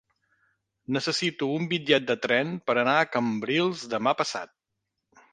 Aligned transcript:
Necessito 0.95 1.49
un 1.57 1.67
bitllet 1.73 2.07
de 2.11 2.15
tren 2.23 2.55
per 2.69 2.75
anar 2.83 2.95
a 3.01 3.03
Cambrils 3.17 3.83
demà 3.93 4.15
passat. 4.23 4.53